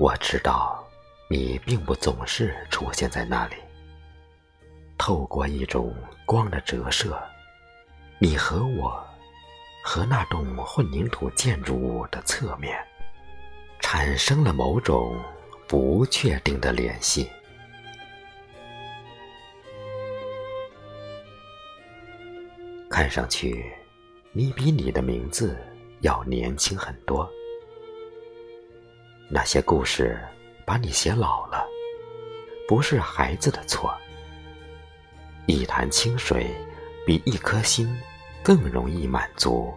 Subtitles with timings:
[0.00, 0.82] 我知道，
[1.28, 3.56] 你并不总是出现在那里。
[4.96, 5.94] 透过一种
[6.24, 7.22] 光的折射，
[8.18, 9.06] 你和我，
[9.84, 12.82] 和那栋混凝土建筑物的侧面，
[13.80, 15.22] 产生了某种
[15.68, 17.28] 不确定的联系。
[22.88, 23.70] 看上去，
[24.32, 25.58] 你比你的名字
[26.00, 27.30] 要年轻很多。
[29.32, 30.18] 那些故事
[30.66, 31.64] 把你写老了，
[32.66, 33.96] 不是孩子的错。
[35.46, 36.50] 一潭清水
[37.06, 37.96] 比一颗心
[38.42, 39.72] 更容易满足。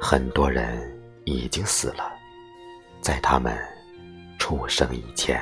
[0.00, 2.12] 很多人已经死了，
[3.00, 3.56] 在他们
[4.36, 5.40] 出生以前。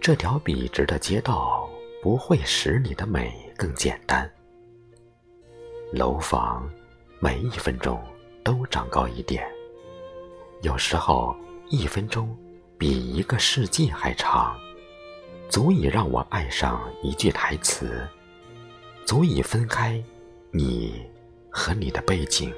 [0.00, 1.68] 这条笔直的街道
[2.02, 4.30] 不会使你的美更简单。
[5.94, 6.68] 楼房
[7.20, 8.02] 每一分钟
[8.42, 9.46] 都长高一点，
[10.62, 11.34] 有时候。
[11.70, 12.36] 一分钟
[12.76, 14.54] 比一个世纪还长，
[15.48, 18.06] 足以让我爱上一句台词，
[19.06, 20.00] 足以分开
[20.50, 21.02] 你
[21.50, 22.52] 和你的背景。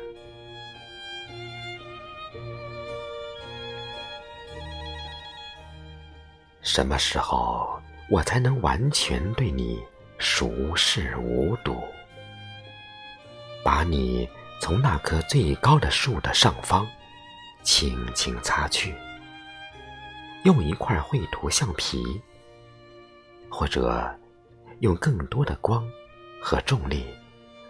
[6.60, 9.80] 什么时候我才能完全对你
[10.18, 11.80] 熟视无睹？
[13.66, 14.28] 把你
[14.60, 16.86] 从那棵最高的树的上方。
[17.64, 18.94] 轻轻擦去，
[20.44, 22.22] 用一块绘图橡皮，
[23.50, 24.08] 或者
[24.78, 25.84] 用更多的光
[26.40, 27.06] 和重力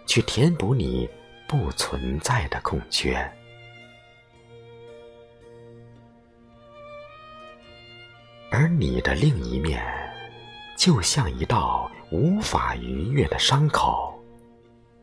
[0.05, 1.09] 去填补你
[1.47, 3.15] 不存在的空缺，
[8.51, 9.83] 而你的另一面，
[10.77, 14.16] 就像一道无法逾越的伤口，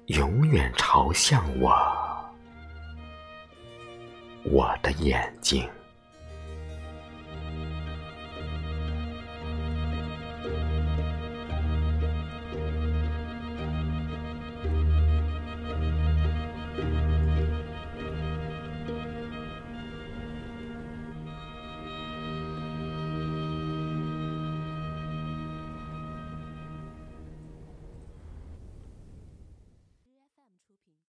[0.07, 1.73] 永远朝向我。
[4.45, 5.67] 我的眼睛。